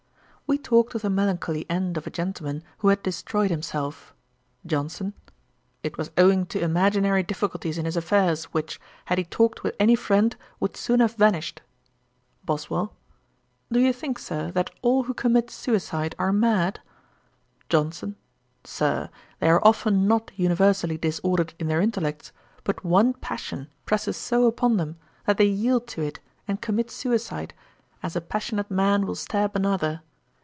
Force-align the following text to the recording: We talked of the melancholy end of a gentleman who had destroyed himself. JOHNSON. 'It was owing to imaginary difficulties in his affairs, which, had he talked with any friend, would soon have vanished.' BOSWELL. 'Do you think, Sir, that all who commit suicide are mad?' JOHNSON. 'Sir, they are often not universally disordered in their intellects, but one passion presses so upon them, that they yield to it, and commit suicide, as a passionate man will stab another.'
We 0.47 0.57
talked 0.57 0.93
of 0.95 1.01
the 1.03 1.09
melancholy 1.09 1.65
end 1.69 1.95
of 1.95 2.05
a 2.05 2.09
gentleman 2.09 2.61
who 2.79 2.89
had 2.89 3.01
destroyed 3.03 3.49
himself. 3.51 4.13
JOHNSON. 4.65 5.13
'It 5.81 5.97
was 5.97 6.11
owing 6.17 6.45
to 6.47 6.59
imaginary 6.59 7.23
difficulties 7.23 7.77
in 7.77 7.85
his 7.85 7.95
affairs, 7.95 8.43
which, 8.53 8.77
had 9.05 9.17
he 9.17 9.23
talked 9.23 9.63
with 9.63 9.77
any 9.79 9.95
friend, 9.95 10.35
would 10.59 10.75
soon 10.75 10.99
have 10.99 11.15
vanished.' 11.15 11.61
BOSWELL. 12.43 12.93
'Do 13.71 13.79
you 13.79 13.93
think, 13.93 14.19
Sir, 14.19 14.51
that 14.51 14.71
all 14.81 15.03
who 15.03 15.13
commit 15.13 15.49
suicide 15.49 16.15
are 16.19 16.33
mad?' 16.33 16.81
JOHNSON. 17.69 18.17
'Sir, 18.65 19.09
they 19.39 19.49
are 19.49 19.65
often 19.65 20.05
not 20.05 20.33
universally 20.35 20.97
disordered 20.97 21.53
in 21.59 21.67
their 21.67 21.79
intellects, 21.79 22.33
but 22.65 22.83
one 22.83 23.13
passion 23.13 23.69
presses 23.85 24.17
so 24.17 24.45
upon 24.47 24.75
them, 24.75 24.97
that 25.25 25.37
they 25.37 25.45
yield 25.45 25.87
to 25.87 26.01
it, 26.01 26.19
and 26.45 26.61
commit 26.61 26.91
suicide, 26.91 27.53
as 28.03 28.17
a 28.17 28.19
passionate 28.21 28.69
man 28.69 29.05
will 29.07 29.15
stab 29.15 29.55
another.' 29.55 30.01